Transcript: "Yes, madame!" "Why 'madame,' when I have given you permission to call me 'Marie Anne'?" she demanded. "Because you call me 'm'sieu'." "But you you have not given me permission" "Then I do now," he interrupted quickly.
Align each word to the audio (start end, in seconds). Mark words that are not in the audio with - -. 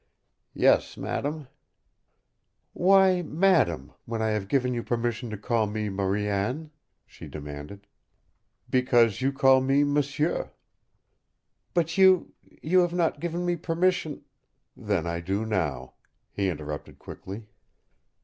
"Yes, 0.55 0.97
madame!" 0.97 1.47
"Why 2.73 3.21
'madame,' 3.21 3.93
when 4.05 4.19
I 4.19 4.29
have 4.29 4.47
given 4.47 4.73
you 4.73 4.81
permission 4.81 5.29
to 5.29 5.37
call 5.37 5.67
me 5.67 5.89
'Marie 5.89 6.27
Anne'?" 6.27 6.71
she 7.05 7.27
demanded. 7.27 7.85
"Because 8.67 9.21
you 9.21 9.31
call 9.31 9.61
me 9.61 9.83
'm'sieu'." 9.83 10.49
"But 11.75 11.99
you 11.99 12.33
you 12.63 12.79
have 12.79 12.93
not 12.95 13.19
given 13.19 13.45
me 13.45 13.55
permission" 13.55 14.23
"Then 14.75 15.05
I 15.05 15.19
do 15.21 15.45
now," 15.45 15.93
he 16.31 16.49
interrupted 16.49 16.97
quickly. 16.97 17.45